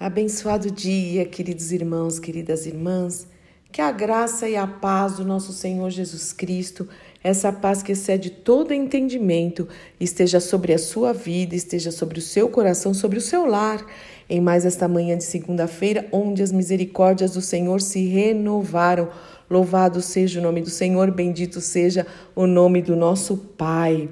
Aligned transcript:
Abençoado 0.00 0.70
dia, 0.70 1.24
queridos 1.24 1.72
irmãos, 1.72 2.20
queridas 2.20 2.66
irmãs. 2.66 3.26
Que 3.72 3.80
a 3.80 3.90
graça 3.90 4.48
e 4.48 4.54
a 4.54 4.64
paz 4.64 5.16
do 5.16 5.24
nosso 5.24 5.52
Senhor 5.52 5.90
Jesus 5.90 6.32
Cristo, 6.32 6.88
essa 7.22 7.52
paz 7.52 7.82
que 7.82 7.90
excede 7.90 8.30
todo 8.30 8.72
entendimento, 8.72 9.66
esteja 9.98 10.38
sobre 10.38 10.72
a 10.72 10.78
sua 10.78 11.12
vida, 11.12 11.56
esteja 11.56 11.90
sobre 11.90 12.20
o 12.20 12.22
seu 12.22 12.48
coração, 12.48 12.94
sobre 12.94 13.18
o 13.18 13.20
seu 13.20 13.44
lar, 13.44 13.84
em 14.30 14.40
mais 14.40 14.64
esta 14.64 14.86
manhã 14.86 15.18
de 15.18 15.24
segunda-feira, 15.24 16.06
onde 16.12 16.44
as 16.44 16.52
misericórdias 16.52 17.32
do 17.32 17.40
Senhor 17.40 17.80
se 17.80 18.06
renovaram. 18.06 19.08
Louvado 19.50 20.00
seja 20.00 20.38
o 20.38 20.42
nome 20.44 20.62
do 20.62 20.70
Senhor, 20.70 21.10
bendito 21.10 21.60
seja 21.60 22.06
o 22.36 22.46
nome 22.46 22.82
do 22.82 22.94
nosso 22.94 23.36
Pai. 23.36 24.08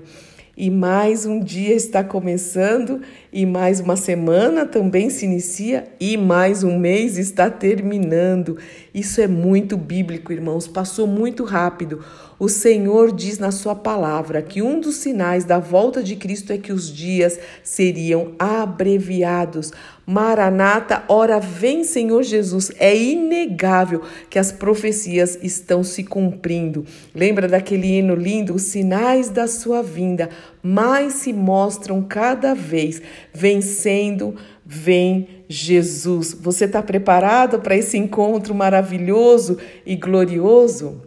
E 0.59 0.71
mais 0.71 1.27
um 1.27 1.39
dia 1.39 1.75
está 1.75 2.03
começando, 2.03 3.03
e 3.37 3.45
mais 3.45 3.81
uma 3.81 3.97
semana 3.97 4.65
também 4.65 5.11
se 5.11 5.27
inicia, 5.27 5.87
e 6.01 6.17
mais 6.17 6.65
um 6.65 6.79
mês 6.79 7.19
está 7.19 7.51
terminando. 7.51 8.57
Isso 8.95 9.21
é 9.21 9.29
muito 9.29 9.77
bíblico, 9.77 10.33
irmãos, 10.33 10.67
passou 10.67 11.07
muito 11.07 11.45
rápido. 11.45 12.03
O 12.39 12.49
Senhor 12.49 13.13
diz 13.13 13.39
na 13.39 13.51
Sua 13.51 13.75
palavra 13.75 14.43
que 14.43 14.61
um 14.61 14.81
dos 14.81 14.97
sinais 14.97 15.45
da 15.45 15.59
volta 15.59 16.03
de 16.03 16.17
Cristo 16.17 16.53
é 16.53 16.59
que 16.59 16.73
os 16.73 16.91
dias 16.91 17.39
seriam 17.63 18.33
abreviados. 18.39 19.71
Maranata, 20.07 21.03
ora 21.09 21.41
vem 21.41 21.83
Senhor 21.83 22.23
Jesus. 22.23 22.71
É 22.79 22.97
inegável 22.97 24.03
que 24.29 24.39
as 24.39 24.53
profecias 24.53 25.39
estão 25.43 25.83
se 25.83 26.05
cumprindo. 26.05 26.85
Lembra 27.15 27.49
daquele 27.49 27.99
hino 27.99 28.15
lindo? 28.15 28.55
Os 28.55 28.63
sinais 28.63 29.31
da 29.31 29.49
sua 29.49 29.83
vinda 29.83 30.29
mais 30.63 31.15
se 31.15 31.33
mostram 31.33 32.03
cada 32.03 32.55
vez. 32.55 33.01
Vencendo, 33.33 34.37
vem 34.65 35.45
Jesus. 35.49 36.33
Você 36.33 36.65
está 36.65 36.83
preparado 36.83 37.61
para 37.61 37.77
esse 37.77 37.97
encontro 37.97 38.55
maravilhoso 38.55 39.59
e 39.85 39.97
glorioso? 39.97 41.03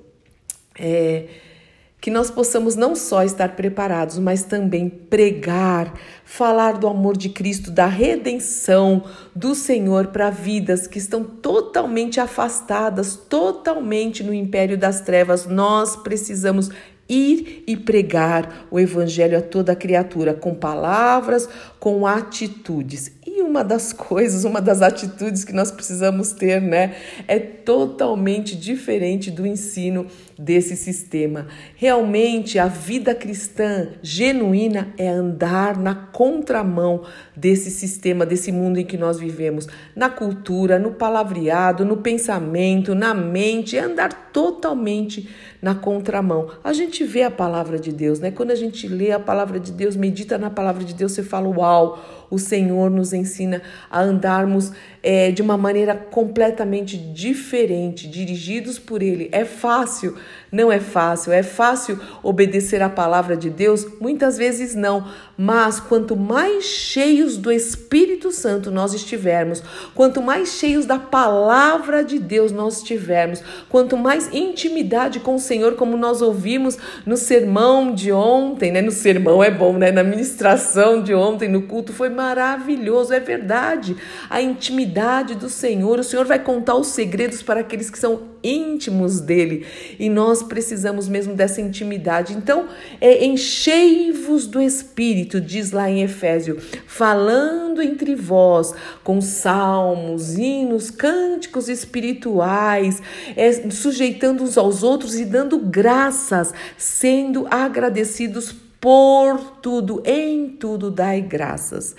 É, 0.77 1.25
que 2.01 2.09
nós 2.09 2.31
possamos 2.31 2.75
não 2.75 2.95
só 2.95 3.23
estar 3.23 3.55
preparados, 3.55 4.17
mas 4.17 4.43
também 4.43 4.87
pregar, 4.87 5.93
falar 6.23 6.77
do 6.77 6.87
amor 6.87 7.17
de 7.17 7.27
Cristo, 7.27 7.69
da 7.69 7.87
redenção 7.87 9.03
do 9.35 9.53
Senhor 9.53 10.07
para 10.07 10.29
vidas 10.29 10.87
que 10.87 10.97
estão 10.97 11.23
totalmente 11.23 12.19
afastadas, 12.19 13.17
totalmente 13.17 14.23
no 14.23 14.33
império 14.33 14.77
das 14.77 15.01
trevas. 15.01 15.45
Nós 15.45 15.97
precisamos 15.97 16.69
ir 17.09 17.63
e 17.65 17.75
pregar 17.75 18.67
o 18.69 18.79
evangelho 18.79 19.37
a 19.37 19.41
toda 19.41 19.75
criatura 19.75 20.33
com 20.33 20.53
palavras, 20.53 21.49
com 21.79 22.05
atitudes. 22.05 23.11
Uma 23.49 23.63
das 23.63 23.91
coisas, 23.91 24.43
uma 24.43 24.61
das 24.61 24.83
atitudes 24.83 25.43
que 25.43 25.53
nós 25.53 25.71
precisamos 25.71 26.31
ter, 26.31 26.61
né, 26.61 26.93
é 27.27 27.39
totalmente 27.39 28.55
diferente 28.55 29.31
do 29.31 29.43
ensino 29.43 30.05
desse 30.37 30.75
sistema. 30.75 31.47
Realmente, 31.75 32.59
a 32.59 32.67
vida 32.67 33.15
cristã 33.15 33.89
genuína 34.03 34.93
é 34.99 35.09
andar 35.09 35.77
na 35.79 35.95
contramão 35.95 37.01
desse 37.35 37.71
sistema, 37.71 38.23
desse 38.23 38.51
mundo 38.51 38.79
em 38.79 38.85
que 38.85 38.97
nós 38.97 39.19
vivemos, 39.19 39.67
na 39.95 40.11
cultura, 40.11 40.77
no 40.77 40.91
palavreado, 40.91 41.83
no 41.83 41.97
pensamento, 41.97 42.93
na 42.93 43.15
mente, 43.15 43.75
é 43.75 43.81
andar 43.81 44.29
totalmente 44.31 45.27
na 45.61 45.75
contramão. 45.75 46.49
A 46.63 46.71
gente 46.71 47.03
vê 47.03 47.23
a 47.23 47.31
palavra 47.31 47.79
de 47.79 47.91
Deus, 47.91 48.19
né? 48.19 48.31
Quando 48.31 48.51
a 48.51 48.55
gente 48.55 48.87
lê 48.87 49.11
a 49.11 49.19
palavra 49.19 49.59
de 49.59 49.71
Deus, 49.71 49.95
medita 49.95 50.37
na 50.37 50.49
palavra 50.49 50.83
de 50.83 50.93
Deus, 50.93 51.11
você 51.11 51.23
fala: 51.23 51.49
Uau, 51.49 51.99
o 52.29 52.37
Senhor 52.37 52.89
nos 52.89 53.13
ensina 53.13 53.61
a 53.89 53.99
andarmos 54.01 54.71
é, 55.01 55.31
de 55.31 55.41
uma 55.41 55.57
maneira 55.57 55.95
completamente 55.95 56.97
diferente, 56.97 58.07
dirigidos 58.07 58.77
por 58.77 59.01
Ele. 59.01 59.29
É 59.31 59.45
fácil? 59.45 60.17
Não 60.51 60.71
é 60.71 60.79
fácil. 60.79 61.31
É 61.31 61.43
fácil 61.43 61.99
obedecer 62.21 62.81
a 62.81 62.89
palavra 62.89 63.37
de 63.37 63.49
Deus? 63.49 63.87
Muitas 63.99 64.37
vezes 64.37 64.75
não. 64.75 65.07
Mas 65.37 65.79
quanto 65.79 66.17
mais 66.17 66.65
cheios 66.65 67.37
do 67.37 67.51
Espírito 67.51 68.31
Santo 68.31 68.71
nós 68.71 68.93
estivermos, 68.93 69.63
quanto 69.95 70.21
mais 70.21 70.49
cheios 70.49 70.85
da 70.85 70.99
palavra 70.99 72.03
de 72.03 72.19
Deus 72.19 72.51
nós 72.51 72.77
estivermos, 72.77 73.41
quanto 73.69 73.95
mais 73.95 74.33
intimidade 74.33 75.19
com 75.21 75.35
o 75.35 75.39
Senhor, 75.39 75.75
como 75.75 75.95
nós 75.95 76.21
ouvimos 76.21 76.77
no 77.05 77.15
sermão 77.15 77.93
de 77.93 78.11
ontem, 78.11 78.71
né? 78.71 78.81
No 78.81 78.91
sermão 78.91 79.41
é 79.41 79.51
bom, 79.51 79.77
né? 79.77 79.91
Na 79.91 80.03
ministração 80.03 81.01
de 81.01 81.13
ontem, 81.13 81.47
no 81.47 81.61
culto, 81.61 81.93
foi 81.93 82.09
maravilhoso, 82.09 83.13
é 83.13 83.19
verdade. 83.19 83.95
A 84.29 84.41
intimidade 84.41 84.88
intimidade 84.89 85.35
do 85.35 85.49
Senhor. 85.49 85.99
O 85.99 86.03
Senhor 86.03 86.25
vai 86.25 86.39
contar 86.39 86.75
os 86.75 86.87
segredos 86.87 87.43
para 87.43 87.59
aqueles 87.59 87.89
que 87.89 87.99
são 87.99 88.29
íntimos 88.43 89.21
dele. 89.21 89.65
E 89.99 90.09
nós 90.09 90.41
precisamos 90.41 91.07
mesmo 91.07 91.35
dessa 91.35 91.61
intimidade. 91.61 92.33
Então, 92.33 92.67
é, 92.99 93.23
enchei-vos 93.25 94.47
do 94.47 94.61
Espírito, 94.61 95.39
diz 95.39 95.71
lá 95.71 95.89
em 95.89 96.01
Efésio, 96.01 96.57
falando 96.87 97.81
entre 97.81 98.15
vós 98.15 98.73
com 99.03 99.21
salmos, 99.21 100.37
hinos, 100.37 100.89
cânticos 100.89 101.69
espirituais, 101.69 103.01
é, 103.35 103.69
sujeitando 103.69 104.43
uns 104.43 104.57
aos 104.57 104.81
outros 104.81 105.19
e 105.19 105.25
dando 105.25 105.59
graças, 105.59 106.53
sendo 106.77 107.47
agradecidos 107.51 108.55
por 108.81 109.37
tudo, 109.61 110.01
em 110.05 110.47
tudo 110.47 110.89
dai 110.89 111.21
graças. 111.21 111.95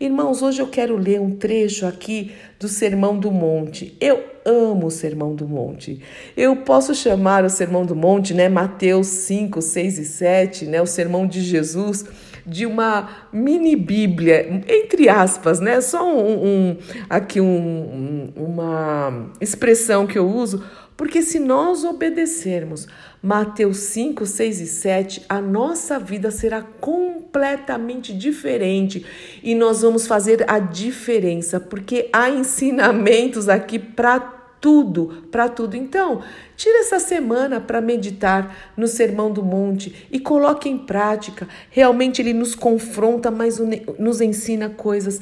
Irmãos, 0.00 0.42
hoje 0.42 0.62
eu 0.62 0.68
quero 0.68 0.96
ler 0.96 1.20
um 1.20 1.34
trecho 1.34 1.84
aqui 1.84 2.30
do 2.60 2.68
Sermão 2.68 3.18
do 3.18 3.32
Monte. 3.32 3.96
Eu 4.00 4.22
amo 4.44 4.86
o 4.86 4.90
Sermão 4.92 5.34
do 5.34 5.48
Monte. 5.48 6.00
Eu 6.36 6.54
posso 6.54 6.94
chamar 6.94 7.44
o 7.44 7.50
Sermão 7.50 7.84
do 7.84 7.96
Monte, 7.96 8.32
né, 8.32 8.48
Mateus 8.48 9.08
5, 9.08 9.60
6 9.60 9.98
e 9.98 10.04
7, 10.04 10.66
né, 10.66 10.80
o 10.80 10.86
Sermão 10.86 11.26
de 11.26 11.40
Jesus, 11.40 12.04
de 12.48 12.64
uma 12.66 13.08
mini 13.32 13.76
Bíblia, 13.76 14.64
entre 14.66 15.08
aspas, 15.08 15.60
né? 15.60 15.80
Só 15.80 16.04
um, 16.04 16.46
um 16.46 16.76
aqui 17.08 17.40
um, 17.40 18.32
uma 18.34 19.30
expressão 19.40 20.06
que 20.06 20.18
eu 20.18 20.28
uso 20.28 20.64
porque 20.98 21.22
se 21.22 21.38
nós 21.38 21.84
obedecermos 21.84 22.88
Mateus 23.22 23.76
5, 23.76 24.26
6 24.26 24.60
e 24.60 24.66
7, 24.66 25.26
a 25.28 25.40
nossa 25.40 25.96
vida 25.96 26.28
será 26.32 26.60
completamente 26.60 28.12
diferente 28.12 29.06
e 29.40 29.54
nós 29.54 29.82
vamos 29.82 30.08
fazer 30.08 30.44
a 30.50 30.58
diferença, 30.58 31.60
porque 31.60 32.08
há 32.12 32.28
ensinamentos 32.28 33.48
aqui 33.48 33.78
para 33.78 34.37
tudo, 34.60 35.24
para 35.30 35.48
tudo. 35.48 35.76
Então, 35.76 36.22
tira 36.56 36.80
essa 36.80 36.98
semana 36.98 37.60
para 37.60 37.80
meditar 37.80 38.72
no 38.76 38.86
Sermão 38.86 39.32
do 39.32 39.42
Monte 39.42 40.06
e 40.10 40.18
coloque 40.18 40.68
em 40.68 40.78
prática. 40.78 41.48
Realmente 41.70 42.20
ele 42.20 42.32
nos 42.32 42.54
confronta, 42.54 43.30
mas 43.30 43.58
nos 43.98 44.20
ensina 44.20 44.68
coisas 44.68 45.20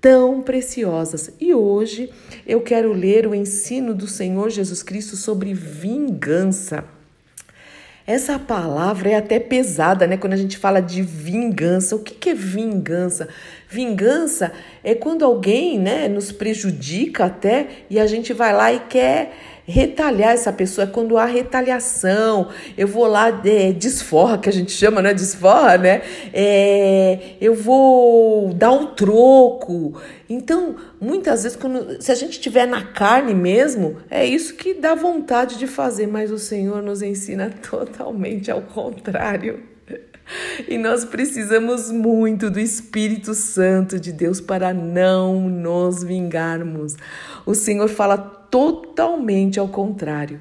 tão 0.00 0.42
preciosas. 0.42 1.32
E 1.40 1.54
hoje 1.54 2.10
eu 2.46 2.60
quero 2.60 2.92
ler 2.92 3.26
o 3.26 3.34
ensino 3.34 3.94
do 3.94 4.06
Senhor 4.06 4.50
Jesus 4.50 4.82
Cristo 4.82 5.16
sobre 5.16 5.52
vingança. 5.52 6.84
Essa 8.06 8.38
palavra 8.38 9.10
é 9.10 9.16
até 9.16 9.40
pesada, 9.40 10.06
né? 10.06 10.16
Quando 10.16 10.34
a 10.34 10.36
gente 10.36 10.56
fala 10.56 10.80
de 10.80 11.02
vingança, 11.02 11.96
o 11.96 11.98
que, 11.98 12.14
que 12.14 12.30
é 12.30 12.34
vingança? 12.34 13.28
Vingança 13.68 14.52
é 14.84 14.94
quando 14.94 15.24
alguém, 15.24 15.78
né, 15.78 16.08
nos 16.08 16.30
prejudica 16.30 17.24
até 17.24 17.66
e 17.90 17.98
a 17.98 18.06
gente 18.06 18.32
vai 18.32 18.52
lá 18.52 18.72
e 18.72 18.80
quer 18.80 19.32
retalhar 19.66 20.30
essa 20.30 20.52
pessoa, 20.52 20.86
é 20.86 20.90
quando 20.90 21.18
há 21.18 21.24
retaliação. 21.24 22.48
Eu 22.78 22.86
vou 22.86 23.06
lá, 23.06 23.28
é, 23.44 23.72
desforra, 23.72 24.38
que 24.38 24.48
a 24.48 24.52
gente 24.52 24.70
chama, 24.70 25.02
né? 25.02 25.12
Desforra, 25.12 25.76
né? 25.76 26.02
É, 26.32 27.34
eu 27.40 27.54
vou 27.54 28.54
dar 28.54 28.70
um 28.70 28.94
troco. 28.94 30.00
Então, 30.30 30.76
muitas 31.00 31.42
vezes, 31.42 31.58
quando, 31.58 32.00
se 32.00 32.12
a 32.12 32.14
gente 32.14 32.32
estiver 32.32 32.66
na 32.66 32.82
carne 32.82 33.34
mesmo, 33.34 33.96
é 34.08 34.24
isso 34.24 34.54
que 34.54 34.74
dá 34.74 34.94
vontade 34.94 35.58
de 35.58 35.66
fazer, 35.66 36.06
mas 36.06 36.30
o 36.30 36.38
Senhor 36.38 36.80
nos 36.80 37.02
ensina 37.02 37.50
totalmente 37.68 38.50
ao 38.50 38.62
contrário. 38.62 39.64
E 40.68 40.76
nós 40.76 41.04
precisamos 41.04 41.90
muito 41.90 42.50
do 42.50 42.58
Espírito 42.58 43.34
Santo 43.34 44.00
de 44.00 44.12
Deus 44.12 44.40
para 44.40 44.74
não 44.74 45.48
nos 45.48 46.02
vingarmos. 46.02 46.96
O 47.44 47.54
Senhor 47.54 47.88
fala 47.88 48.18
totalmente 48.18 49.60
ao 49.60 49.68
contrário 49.68 50.40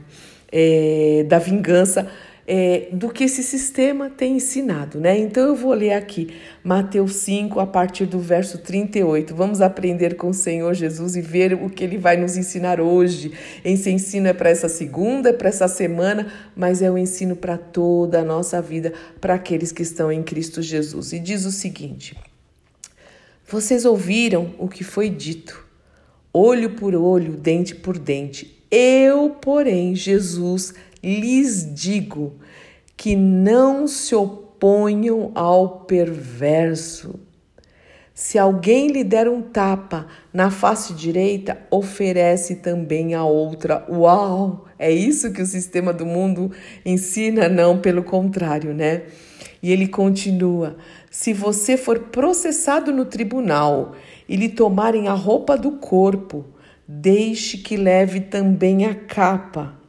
é, 0.51 1.25
da 1.27 1.37
vingança 1.37 2.07
é, 2.47 2.89
do 2.91 3.09
que 3.09 3.23
esse 3.23 3.41
sistema 3.41 4.09
tem 4.09 4.35
ensinado, 4.35 4.99
né? 4.99 5.17
Então 5.17 5.47
eu 5.47 5.55
vou 5.55 5.73
ler 5.73 5.93
aqui 5.93 6.29
Mateus 6.63 7.15
5, 7.15 7.59
a 7.59 7.65
partir 7.65 8.05
do 8.05 8.19
verso 8.19 8.59
38. 8.59 9.33
Vamos 9.33 9.61
aprender 9.61 10.15
com 10.15 10.29
o 10.29 10.33
Senhor 10.33 10.73
Jesus 10.75 11.15
e 11.15 11.21
ver 11.21 11.53
o 11.53 11.69
que 11.69 11.83
ele 11.83 11.97
vai 11.97 12.17
nos 12.17 12.37
ensinar 12.37 12.79
hoje. 12.79 13.31
Esse 13.63 13.89
ensino 13.89 14.27
é 14.27 14.33
para 14.33 14.49
essa 14.49 14.69
segunda, 14.69 15.29
é 15.29 15.33
para 15.33 15.49
essa 15.49 15.67
semana, 15.67 16.31
mas 16.55 16.83
é 16.83 16.91
um 16.91 16.97
ensino 16.97 17.35
para 17.35 17.57
toda 17.57 18.19
a 18.19 18.25
nossa 18.25 18.61
vida, 18.61 18.93
para 19.19 19.33
aqueles 19.33 19.71
que 19.71 19.81
estão 19.81 20.11
em 20.11 20.21
Cristo 20.21 20.61
Jesus. 20.61 21.13
E 21.13 21.19
diz 21.19 21.45
o 21.45 21.51
seguinte: 21.51 22.15
Vocês 23.47 23.85
ouviram 23.85 24.53
o 24.59 24.67
que 24.67 24.83
foi 24.83 25.09
dito: 25.09 25.65
olho 26.31 26.71
por 26.71 26.93
olho, 26.93 27.31
dente 27.31 27.73
por 27.73 27.97
dente. 27.97 28.53
Eu, 28.69 29.29
porém, 29.29 29.95
Jesus, 29.95 30.73
lhes 31.05 31.73
digo 31.73 32.33
que 32.97 33.15
não 33.15 33.87
se 33.87 34.15
oponham 34.15 35.31
ao 35.35 35.81
perverso. 35.81 37.19
Se 38.11 38.39
alguém 38.39 38.87
lhe 38.87 39.03
der 39.03 39.27
um 39.27 39.41
tapa 39.41 40.07
na 40.33 40.49
face 40.49 40.93
direita, 40.93 41.59
oferece 41.69 42.55
também 42.55 43.13
a 43.13 43.23
outra. 43.25 43.85
Uau! 43.89 44.65
É 44.79 44.89
isso 44.89 45.31
que 45.31 45.41
o 45.41 45.45
sistema 45.45 45.93
do 45.93 46.05
mundo 46.05 46.51
ensina? 46.85 47.47
Não, 47.47 47.77
pelo 47.77 48.03
contrário, 48.03 48.73
né? 48.73 49.03
E 49.61 49.71
ele 49.71 49.87
continua: 49.87 50.77
se 51.11 51.33
você 51.33 51.75
for 51.75 51.99
processado 51.99 52.91
no 52.91 53.05
tribunal 53.05 53.93
e 54.27 54.35
lhe 54.35 54.49
tomarem 54.49 55.07
a 55.07 55.13
roupa 55.13 55.57
do 55.57 55.73
corpo, 55.73 56.45
deixe 56.87 57.57
que 57.57 57.75
leve 57.75 58.21
também 58.21 58.85
a 58.85 58.95
capa. 58.95 59.84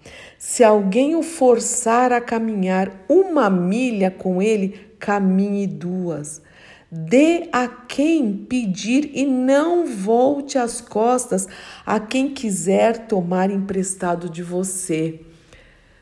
Se 0.48 0.62
alguém 0.62 1.16
o 1.16 1.24
forçar 1.24 2.12
a 2.12 2.20
caminhar 2.20 3.04
uma 3.08 3.50
milha 3.50 4.12
com 4.12 4.40
ele, 4.40 4.92
caminhe 4.96 5.66
duas. 5.66 6.40
Dê 6.88 7.48
a 7.50 7.66
quem 7.66 8.32
pedir 8.32 9.10
e 9.12 9.26
não 9.26 9.84
volte 9.84 10.56
as 10.56 10.80
costas 10.80 11.48
a 11.84 11.98
quem 11.98 12.32
quiser 12.32 13.08
tomar 13.08 13.50
emprestado 13.50 14.30
de 14.30 14.40
você. 14.40 15.20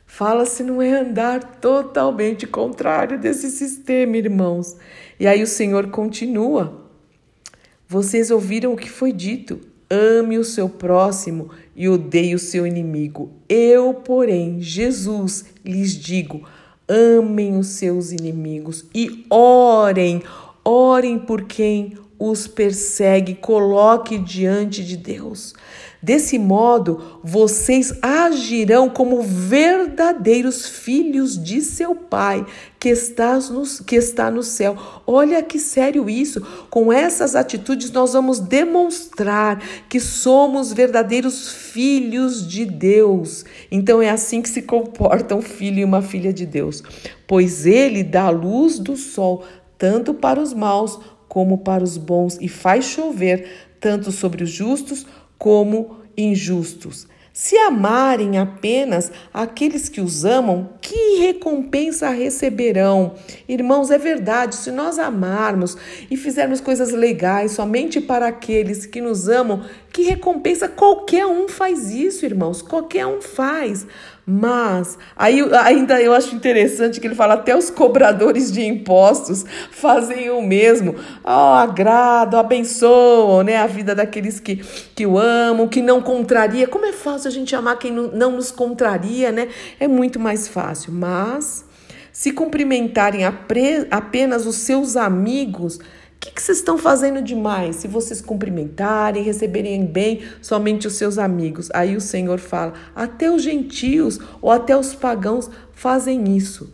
Fala-se 0.05 0.62
não 0.62 0.82
é 0.82 0.93
andar 0.93 1.43
totalmente 1.58 2.47
contrário 2.47 3.19
desse 3.19 3.50
sistema, 3.50 4.19
irmãos. 4.19 4.76
E 5.19 5.26
aí 5.26 5.43
o 5.43 5.47
Senhor 5.47 5.88
continua. 5.88 6.87
Vocês 7.88 8.31
ouviram 8.31 8.75
o 8.75 8.76
que 8.76 8.90
foi 8.90 9.11
dito: 9.11 9.73
ame 9.91 10.39
o 10.39 10.45
seu 10.45 10.69
próximo 10.69 11.51
e 11.75 11.89
odeie 11.89 12.35
o 12.35 12.39
seu 12.39 12.67
inimigo. 12.67 13.33
Eu, 13.49 13.95
porém, 13.95 14.61
Jesus, 14.61 15.45
lhes 15.65 15.93
digo: 15.93 16.43
amem 16.89 17.57
os 17.57 17.69
seus 17.69 18.13
inimigos 18.13 18.85
e 18.95 19.25
orem, 19.31 20.23
orem 20.65 21.19
por 21.19 21.43
quem 21.43 21.95
os 22.19 22.46
persegue, 22.46 23.34
coloque 23.34 24.19
diante 24.19 24.84
de 24.84 24.96
Deus. 24.96 25.55
Desse 26.05 26.38
modo, 26.38 27.20
vocês 27.25 27.94
agirão 28.02 28.90
como 28.90 29.22
verdadeiros 29.22 30.69
filhos 30.69 31.43
de 31.43 31.62
seu 31.62 31.94
Pai 31.94 32.44
que 32.78 32.90
está, 32.90 33.38
no, 33.38 33.62
que 33.87 33.96
está 33.96 34.31
no 34.31 34.43
céu. 34.43 34.76
Olha 35.06 35.43
que 35.43 35.58
sério 35.58 36.11
isso. 36.11 36.43
Com 36.69 36.93
essas 36.93 37.34
atitudes, 37.34 37.90
nós 37.90 38.12
vamos 38.12 38.38
demonstrar 38.38 39.58
que 39.88 39.99
somos 39.99 40.75
verdadeiros 40.75 41.50
filhos 41.50 42.46
de 42.46 42.66
Deus. 42.66 43.46
Então, 43.70 44.02
é 44.02 44.11
assim 44.11 44.43
que 44.43 44.50
se 44.50 44.61
comporta 44.61 45.34
um 45.34 45.40
filho 45.40 45.78
e 45.78 45.84
uma 45.84 46.02
filha 46.02 46.34
de 46.34 46.44
Deus. 46.44 46.82
Pois 47.26 47.64
ele 47.64 48.02
dá 48.02 48.25
a 48.25 48.31
luz 48.31 48.78
do 48.78 48.94
sol 48.94 49.43
tanto 49.78 50.14
para 50.14 50.40
os 50.40 50.52
maus 50.52 50.99
como 51.35 51.59
para 51.59 51.83
os 51.83 51.97
bons 51.97 52.39
e 52.41 52.49
faz 52.49 52.85
chover 52.85 53.75
tanto 53.81 54.13
sobre 54.13 54.45
os 54.45 54.51
justos 54.51 55.05
como 55.37 55.97
injustos. 56.17 57.09
Se 57.33 57.57
amarem 57.57 58.39
apenas 58.39 59.11
aqueles 59.33 59.89
que 59.89 60.01
os 60.01 60.25
amam, 60.25 60.71
que 60.85 61.17
recompensa 61.21 62.11
receberão? 62.11 63.15
Irmãos, 63.49 63.91
é 63.91 63.97
verdade, 63.97 64.55
se 64.55 64.71
nós 64.71 64.99
amarmos 64.99 65.79
e 66.11 66.17
fizermos 66.17 66.61
coisas 66.61 66.93
legais 66.93 67.53
somente 67.53 68.03
para 68.03 68.29
aqueles 68.29 68.85
que 68.85 69.01
nos 69.01 69.27
amam, 69.27 69.65
que 69.91 70.03
recompensa? 70.03 70.69
Qualquer 70.69 71.25
um 71.25 71.49
faz 71.49 71.91
isso, 71.91 72.27
irmãos, 72.27 72.61
qualquer 72.61 73.07
um 73.07 73.23
faz. 73.23 73.87
Mas 74.27 74.99
aí 75.15 75.41
ainda 75.61 76.01
eu 76.01 76.15
acho 76.15 76.35
interessante 76.35 76.99
que 76.99 77.07
ele 77.07 77.15
fala 77.15 77.35
até 77.35 77.55
os 77.55 77.69
cobradores 77.69 78.51
de 78.51 78.63
impostos 78.63 79.45
fazem 79.71 80.31
o 80.31 80.41
mesmo. 80.41 80.97
Oh, 81.23 81.29
agradam, 81.29 82.41
abençoam, 82.41 83.43
né, 83.43 83.59
a 83.59 83.67
vida 83.67 83.95
daqueles 83.95 84.41
que, 84.41 84.57
que 84.95 85.07
o 85.07 85.19
amam, 85.19 85.69
que 85.69 85.83
não 85.83 86.01
contraria. 86.01 86.67
Como 86.67 86.87
é 86.87 86.93
fácil 86.93 87.29
a 87.29 87.31
gente 87.31 87.55
amar 87.55 87.79
quem 87.79 87.93
não 87.93 88.33
nos 88.33 88.51
contraria, 88.51 89.31
né? 89.31 89.49
É 89.79 89.87
muito 89.87 90.19
mais 90.19 90.49
fácil. 90.49 90.74
Mas 90.91 91.65
se 92.12 92.32
cumprimentarem 92.32 93.23
apenas 93.25 94.47
os 94.47 94.56
seus 94.56 94.97
amigos, 94.97 95.79
que, 96.25 96.31
que 96.31 96.43
vocês 96.43 96.59
estão 96.59 96.79
fazendo 96.79 97.21
demais? 97.21 97.76
Se 97.76 97.88
vocês 97.88 98.21
cumprimentarem, 98.21 99.23
receberem 99.23 99.85
bem 99.85 100.23
somente 100.41 100.87
os 100.87 100.94
seus 100.94 101.19
amigos. 101.19 101.69
Aí 101.75 101.97
o 101.97 102.00
Senhor 102.00 102.38
fala: 102.38 102.73
até 102.94 103.31
os 103.31 103.43
gentios 103.43 104.19
ou 104.41 104.50
até 104.50 104.76
os 104.76 104.94
pagãos 104.94 105.50
fazem 105.73 106.35
isso. 106.35 106.73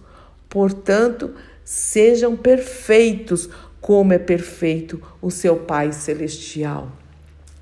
Portanto, 0.49 1.35
sejam 1.65 2.37
perfeitos, 2.37 3.49
como 3.81 4.13
é 4.13 4.19
perfeito 4.19 5.03
o 5.21 5.31
seu 5.31 5.57
Pai 5.57 5.93
Celestial. 5.93 7.00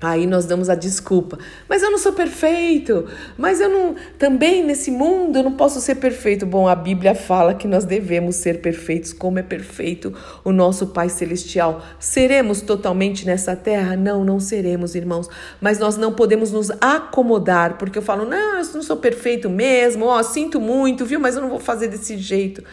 Aí 0.01 0.25
nós 0.25 0.45
damos 0.45 0.69
a 0.69 0.75
desculpa. 0.75 1.37
Mas 1.67 1.83
eu 1.83 1.91
não 1.91 1.97
sou 1.97 2.13
perfeito. 2.13 3.05
Mas 3.37 3.59
eu 3.59 3.67
não. 3.67 3.95
Também 4.17 4.63
nesse 4.63 4.89
mundo 4.89 5.37
eu 5.37 5.43
não 5.43 5.51
posso 5.51 5.81
ser 5.81 5.95
perfeito. 5.95 6.45
Bom, 6.45 6.69
a 6.69 6.75
Bíblia 6.75 7.13
fala 7.13 7.53
que 7.53 7.67
nós 7.67 7.83
devemos 7.83 8.37
ser 8.37 8.61
perfeitos, 8.61 9.11
como 9.11 9.39
é 9.39 9.43
perfeito 9.43 10.13
o 10.45 10.53
nosso 10.53 10.87
Pai 10.87 11.09
Celestial. 11.09 11.83
Seremos 11.99 12.61
totalmente 12.61 13.25
nessa 13.25 13.57
terra? 13.57 13.97
Não, 13.97 14.23
não 14.23 14.39
seremos, 14.39 14.95
irmãos. 14.95 15.27
Mas 15.59 15.79
nós 15.79 15.97
não 15.97 16.13
podemos 16.13 16.51
nos 16.53 16.71
acomodar, 16.79 17.77
porque 17.77 17.97
eu 17.97 18.03
falo, 18.03 18.23
não, 18.23 18.59
eu 18.59 18.65
não 18.73 18.81
sou 18.81 18.97
perfeito 18.97 19.49
mesmo, 19.49 20.05
ó, 20.05 20.23
sinto 20.23 20.61
muito, 20.61 21.05
viu? 21.05 21.19
Mas 21.19 21.35
eu 21.35 21.41
não 21.41 21.49
vou 21.49 21.59
fazer 21.59 21.89
desse 21.89 22.17
jeito. 22.17 22.63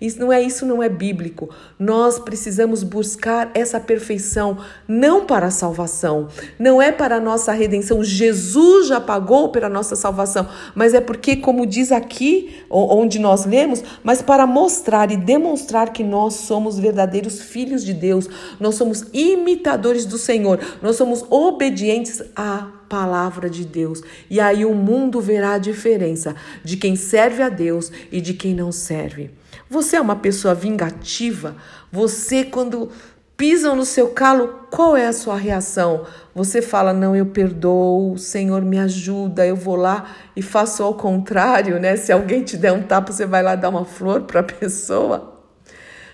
Isso 0.00 0.20
não 0.20 0.32
é 0.32 0.42
isso 0.42 0.66
não 0.66 0.82
é 0.82 0.88
bíblico. 0.88 1.48
Nós 1.78 2.18
precisamos 2.18 2.82
buscar 2.82 3.50
essa 3.54 3.80
perfeição 3.80 4.58
não 4.86 5.24
para 5.24 5.46
a 5.46 5.50
salvação, 5.50 6.28
não 6.58 6.80
é 6.80 6.92
para 6.92 7.16
a 7.16 7.20
nossa 7.20 7.52
redenção. 7.52 8.04
Jesus 8.04 8.88
já 8.88 9.00
pagou 9.00 9.48
pela 9.48 9.68
nossa 9.68 9.96
salvação, 9.96 10.48
mas 10.74 10.92
é 10.92 11.00
porque 11.00 11.36
como 11.36 11.66
diz 11.66 11.92
aqui 11.92 12.62
onde 12.70 13.18
nós 13.18 13.46
lemos, 13.46 13.82
mas 14.02 14.20
para 14.20 14.46
mostrar 14.46 15.10
e 15.10 15.16
demonstrar 15.16 15.92
que 15.92 16.04
nós 16.04 16.34
somos 16.34 16.78
verdadeiros 16.78 17.40
filhos 17.40 17.84
de 17.84 17.94
Deus, 17.94 18.28
nós 18.60 18.74
somos 18.74 19.06
imitadores 19.12 20.04
do 20.04 20.18
Senhor, 20.18 20.60
nós 20.82 20.96
somos 20.96 21.24
obedientes 21.30 22.22
à 22.34 22.68
palavra 22.88 23.48
de 23.48 23.64
Deus. 23.64 24.02
E 24.30 24.40
aí 24.40 24.64
o 24.64 24.74
mundo 24.74 25.20
verá 25.20 25.54
a 25.54 25.58
diferença 25.58 26.34
de 26.62 26.76
quem 26.76 26.96
serve 26.96 27.42
a 27.42 27.48
Deus 27.48 27.90
e 28.10 28.20
de 28.20 28.34
quem 28.34 28.54
não 28.54 28.70
serve. 28.70 29.30
Você 29.68 29.96
é 29.96 30.00
uma 30.00 30.16
pessoa 30.16 30.54
vingativa? 30.54 31.56
Você, 31.90 32.44
quando 32.44 32.90
pisam 33.36 33.74
no 33.74 33.84
seu 33.84 34.08
calo, 34.08 34.66
qual 34.70 34.96
é 34.96 35.06
a 35.06 35.12
sua 35.12 35.36
reação? 35.36 36.06
Você 36.34 36.62
fala, 36.62 36.92
não, 36.92 37.14
eu 37.14 37.26
perdoo, 37.26 38.16
Senhor 38.16 38.62
me 38.62 38.78
ajuda, 38.78 39.46
eu 39.46 39.56
vou 39.56 39.76
lá 39.76 40.14
e 40.34 40.42
faço 40.42 40.82
ao 40.82 40.94
contrário, 40.94 41.80
né? 41.80 41.96
Se 41.96 42.12
alguém 42.12 42.42
te 42.42 42.56
der 42.56 42.72
um 42.72 42.82
tapa, 42.82 43.12
você 43.12 43.26
vai 43.26 43.42
lá 43.42 43.56
dar 43.56 43.68
uma 43.68 43.84
flor 43.84 44.22
para 44.22 44.40
a 44.40 44.44
pessoa. 44.44 45.34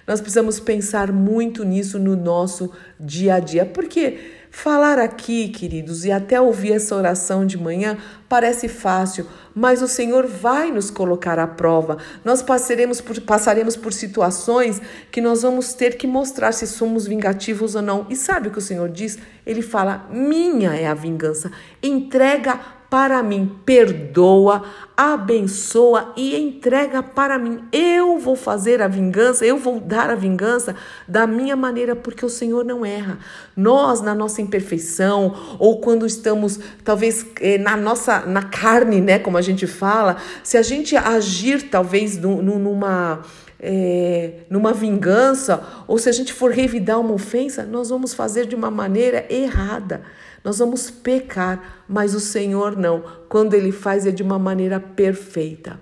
Nós 0.07 0.21
precisamos 0.21 0.59
pensar 0.59 1.13
muito 1.13 1.65
nisso 1.65 1.99
no 1.99 2.17
nosso 2.17 2.73
dia 2.99 3.35
a 3.35 3.41
dia, 3.41 3.65
porque 3.65 4.19
Falar 4.55 4.99
aqui, 4.99 5.49
queridos, 5.49 6.05
e 6.05 6.13
até 6.13 6.39
ouvir 6.39 6.73
essa 6.73 6.95
oração 6.95 7.47
de 7.47 7.57
manhã 7.57 7.97
parece 8.29 8.69
fácil, 8.69 9.27
mas 9.55 9.81
o 9.81 9.89
Senhor 9.89 10.27
vai 10.27 10.71
nos 10.71 10.91
colocar 10.91 11.39
à 11.39 11.47
prova. 11.47 11.97
Nós 12.23 12.43
passaremos 12.43 13.01
por, 13.01 13.19
passaremos 13.23 13.77
por 13.77 13.95
situações 13.95 14.81
que 15.11 15.23
nós 15.23 15.41
vamos 15.41 15.73
ter 15.73 15.97
que 15.97 16.07
mostrar 16.07 16.53
se 16.53 16.67
somos 16.67 17.07
vingativos 17.07 17.75
ou 17.75 17.81
não. 17.81 18.07
E 18.11 18.15
sabe 18.15 18.49
o 18.49 18.51
que 18.51 18.59
o 18.59 18.63
Senhor 18.63 18.91
diz? 18.91 19.19
Ele 19.47 19.63
fala: 19.63 20.07
Minha 20.13 20.75
é 20.75 20.87
a 20.87 20.95
vingança. 20.95 21.51
Entrega 21.83 22.61
para 22.93 23.23
mim, 23.23 23.51
perdoa, 23.65 24.65
abençoa 24.95 26.13
e 26.15 26.37
entrega 26.37 27.03
para 27.03 27.39
mim. 27.39 27.65
Eu 27.73 28.19
vou 28.19 28.37
fazer 28.37 28.83
a 28.83 28.87
vingança, 28.87 29.47
eu 29.47 29.57
vou 29.57 29.81
dar 29.81 30.11
a 30.11 30.15
vingança 30.15 30.77
da 31.09 31.27
minha 31.27 31.57
maneira, 31.57 31.97
porque 31.97 32.23
o 32.23 32.29
Senhor 32.29 32.63
não 32.67 32.85
erra. 32.85 33.19
Nós, 33.57 34.03
na 34.03 34.15
nossa 34.15 34.43
imperfeição, 34.43 35.35
ou 35.59 35.81
quando 35.81 36.05
estamos, 36.05 36.61
talvez, 36.85 37.25
eh, 37.41 37.57
na 37.57 37.79
nossa, 37.79 38.27
na 38.27 38.43
carne, 38.43 39.01
né, 39.01 39.19
como 39.19 39.39
a 39.39 39.43
gente 39.43 39.67
fala, 39.67 40.19
se 40.45 40.59
a 40.59 40.63
gente 40.63 40.95
agir, 40.95 41.71
talvez, 41.71 42.19
numa. 42.19 43.23
É, 43.65 44.41
numa 44.51 44.73
vingança, 44.73 45.63
ou 45.87 45.97
se 45.97 46.09
a 46.09 46.13
gente 46.13 46.33
for 46.33 46.51
revidar 46.51 46.99
uma 46.99 47.15
ofensa, 47.15 47.63
nós 47.65 47.91
vamos 47.91 48.13
fazer 48.13 48.45
de 48.45 48.57
uma 48.57 48.73
maneira 48.73 49.25
errada. 49.31 50.03
Nós 50.45 50.59
vamos 50.59 50.91
pecar, 50.91 51.85
mas 51.89 52.15
o 52.15 52.21
Senhor 52.21 52.77
não. 52.77 53.05
Quando 53.29 53.55
Ele 53.55 53.71
faz, 53.71 54.07
é 54.07 54.11
de 54.11 54.23
uma 54.23 54.39
maneira 54.39 54.81
perfeita. 54.81 55.79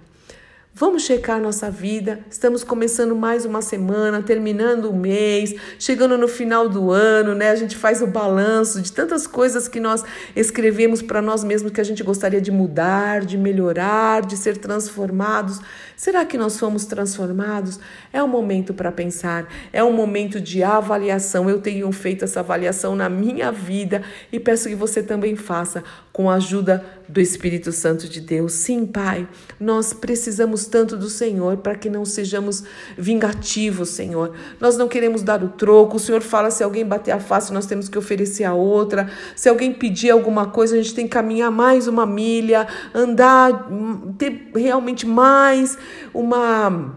Vamos 0.72 1.02
checar 1.02 1.38
nossa 1.40 1.70
vida. 1.70 2.20
Estamos 2.30 2.64
começando 2.64 3.14
mais 3.14 3.44
uma 3.44 3.60
semana, 3.60 4.22
terminando 4.22 4.86
o 4.86 4.96
mês, 4.96 5.54
chegando 5.78 6.16
no 6.16 6.26
final 6.26 6.70
do 6.70 6.90
ano, 6.90 7.34
né? 7.34 7.50
A 7.50 7.54
gente 7.54 7.76
faz 7.76 8.00
o 8.00 8.06
balanço 8.06 8.80
de 8.80 8.90
tantas 8.90 9.26
coisas 9.26 9.68
que 9.68 9.78
nós 9.78 10.02
escrevemos 10.34 11.02
para 11.02 11.20
nós 11.20 11.44
mesmos 11.44 11.72
que 11.72 11.82
a 11.82 11.84
gente 11.84 12.02
gostaria 12.02 12.40
de 12.40 12.50
mudar, 12.50 13.26
de 13.26 13.36
melhorar, 13.36 14.24
de 14.24 14.38
ser 14.38 14.56
transformados. 14.56 15.60
Será 16.00 16.24
que 16.24 16.38
nós 16.38 16.58
fomos 16.58 16.86
transformados? 16.86 17.78
É 18.10 18.22
um 18.22 18.26
momento 18.26 18.72
para 18.72 18.90
pensar, 18.90 19.46
é 19.70 19.84
um 19.84 19.92
momento 19.92 20.40
de 20.40 20.62
avaliação. 20.62 21.50
Eu 21.50 21.60
tenho 21.60 21.92
feito 21.92 22.24
essa 22.24 22.40
avaliação 22.40 22.96
na 22.96 23.06
minha 23.10 23.52
vida 23.52 24.02
e 24.32 24.40
peço 24.40 24.70
que 24.70 24.74
você 24.74 25.02
também 25.02 25.36
faça 25.36 25.84
com 26.10 26.30
a 26.30 26.36
ajuda 26.36 26.82
do 27.06 27.20
Espírito 27.20 27.70
Santo 27.70 28.08
de 28.08 28.20
Deus. 28.20 28.52
Sim, 28.54 28.86
Pai, 28.86 29.28
nós 29.58 29.92
precisamos 29.92 30.66
tanto 30.66 30.96
do 30.96 31.08
Senhor 31.10 31.58
para 31.58 31.74
que 31.74 31.90
não 31.90 32.06
sejamos 32.06 32.64
vingativos, 32.96 33.90
Senhor. 33.90 34.34
Nós 34.58 34.78
não 34.78 34.88
queremos 34.88 35.22
dar 35.22 35.42
o 35.42 35.48
troco. 35.48 35.98
O 35.98 36.00
Senhor 36.00 36.22
fala: 36.22 36.50
se 36.50 36.64
alguém 36.64 36.84
bater 36.84 37.10
a 37.10 37.20
face, 37.20 37.52
nós 37.52 37.66
temos 37.66 37.90
que 37.90 37.98
oferecer 37.98 38.44
a 38.44 38.54
outra. 38.54 39.10
Se 39.36 39.50
alguém 39.50 39.70
pedir 39.70 40.10
alguma 40.10 40.46
coisa, 40.46 40.76
a 40.76 40.78
gente 40.78 40.94
tem 40.94 41.06
que 41.06 41.12
caminhar 41.12 41.50
mais 41.50 41.86
uma 41.86 42.06
milha, 42.06 42.66
andar, 42.94 43.68
ter 44.16 44.50
realmente 44.54 45.06
mais 45.06 45.76
uma. 46.12 46.96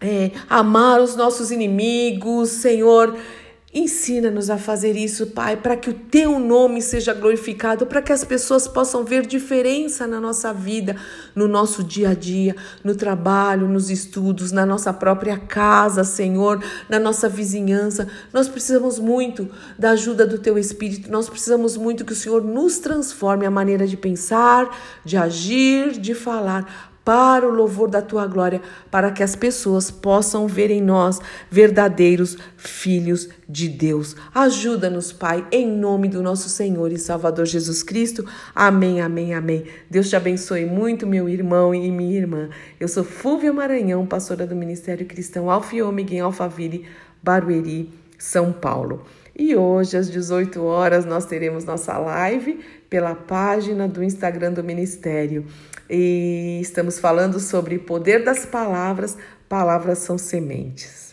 É, 0.00 0.32
amar 0.50 1.00
os 1.00 1.16
nossos 1.16 1.50
inimigos, 1.50 2.50
Senhor. 2.50 3.16
Ensina-nos 3.76 4.50
a 4.50 4.56
fazer 4.56 4.94
isso, 4.94 5.26
Pai, 5.26 5.56
para 5.56 5.76
que 5.76 5.90
o 5.90 5.92
teu 5.92 6.38
nome 6.38 6.80
seja 6.80 7.12
glorificado, 7.12 7.84
para 7.86 8.00
que 8.00 8.12
as 8.12 8.22
pessoas 8.22 8.68
possam 8.68 9.04
ver 9.04 9.26
diferença 9.26 10.06
na 10.06 10.20
nossa 10.20 10.54
vida, 10.54 10.94
no 11.34 11.48
nosso 11.48 11.82
dia 11.82 12.10
a 12.10 12.14
dia, 12.14 12.54
no 12.84 12.94
trabalho, 12.94 13.66
nos 13.66 13.90
estudos, 13.90 14.52
na 14.52 14.64
nossa 14.64 14.92
própria 14.92 15.36
casa, 15.36 16.04
Senhor, 16.04 16.62
na 16.88 17.00
nossa 17.00 17.28
vizinhança. 17.28 18.06
Nós 18.32 18.46
precisamos 18.46 19.00
muito 19.00 19.50
da 19.76 19.90
ajuda 19.90 20.24
do 20.24 20.38
teu 20.38 20.56
Espírito, 20.56 21.10
nós 21.10 21.28
precisamos 21.28 21.76
muito 21.76 22.04
que 22.04 22.12
o 22.12 22.16
Senhor 22.16 22.44
nos 22.44 22.78
transforme 22.78 23.44
a 23.44 23.50
maneira 23.50 23.88
de 23.88 23.96
pensar, 23.96 24.70
de 25.04 25.16
agir, 25.16 25.98
de 25.98 26.14
falar, 26.14 26.93
para 27.04 27.46
o 27.46 27.54
louvor 27.54 27.90
da 27.90 28.00
tua 28.00 28.26
glória, 28.26 28.62
para 28.90 29.10
que 29.10 29.22
as 29.22 29.36
pessoas 29.36 29.90
possam 29.90 30.46
ver 30.46 30.70
em 30.70 30.80
nós 30.80 31.20
verdadeiros 31.50 32.38
filhos 32.56 33.28
de 33.48 33.68
Deus. 33.68 34.16
Ajuda-nos, 34.34 35.12
Pai, 35.12 35.46
em 35.52 35.66
nome 35.66 36.08
do 36.08 36.22
nosso 36.22 36.48
Senhor 36.48 36.90
e 36.90 36.98
Salvador 36.98 37.44
Jesus 37.44 37.82
Cristo. 37.82 38.24
Amém, 38.54 39.00
amém, 39.02 39.34
amém. 39.34 39.64
Deus 39.90 40.08
te 40.08 40.16
abençoe 40.16 40.64
muito, 40.64 41.06
meu 41.06 41.28
irmão 41.28 41.74
e 41.74 41.90
minha 41.90 42.16
irmã. 42.16 42.48
Eu 42.80 42.88
sou 42.88 43.04
Fúvia 43.04 43.52
Maranhão, 43.52 44.06
pastora 44.06 44.46
do 44.46 44.56
Ministério 44.56 45.06
Cristão 45.06 45.50
Alfiômega 45.50 46.14
em 46.14 46.20
Alphaville, 46.20 46.86
Barueri, 47.22 47.92
São 48.18 48.50
Paulo. 48.50 49.04
E 49.36 49.56
hoje, 49.56 49.96
às 49.96 50.08
18 50.08 50.62
horas, 50.62 51.04
nós 51.04 51.26
teremos 51.26 51.64
nossa 51.64 51.98
live 51.98 52.60
pela 52.88 53.14
página 53.16 53.88
do 53.88 54.02
Instagram 54.02 54.52
do 54.52 54.62
Ministério. 54.62 55.44
E 55.88 56.58
estamos 56.62 56.98
falando 56.98 57.38
sobre 57.38 57.78
poder 57.78 58.24
das 58.24 58.46
palavras. 58.46 59.16
Palavras 59.48 59.98
são 59.98 60.16
sementes. 60.16 61.03